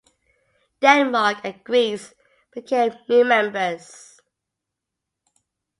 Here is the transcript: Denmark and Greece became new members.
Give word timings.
Denmark 0.79 1.41
and 1.43 1.63
Greece 1.63 2.15
became 2.51 2.95
new 3.07 3.23
members. 3.23 4.19